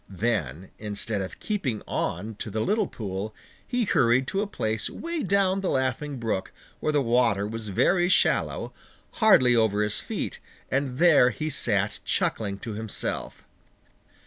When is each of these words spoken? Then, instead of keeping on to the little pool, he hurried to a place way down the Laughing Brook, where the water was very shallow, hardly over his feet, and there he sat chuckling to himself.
Then, 0.09 0.71
instead 0.79 1.21
of 1.21 1.39
keeping 1.39 1.83
on 1.87 2.33
to 2.37 2.49
the 2.49 2.61
little 2.61 2.87
pool, 2.87 3.35
he 3.67 3.83
hurried 3.85 4.25
to 4.29 4.41
a 4.41 4.47
place 4.47 4.89
way 4.89 5.21
down 5.21 5.61
the 5.61 5.69
Laughing 5.69 6.17
Brook, 6.17 6.51
where 6.79 6.91
the 6.91 7.03
water 7.03 7.47
was 7.47 7.67
very 7.67 8.09
shallow, 8.09 8.73
hardly 9.21 9.55
over 9.55 9.83
his 9.83 9.99
feet, 9.99 10.39
and 10.71 10.97
there 10.97 11.29
he 11.29 11.51
sat 11.51 11.99
chuckling 12.03 12.57
to 12.57 12.73
himself. 12.73 13.45